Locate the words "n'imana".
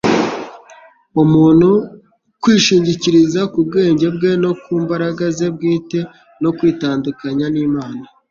7.53-8.01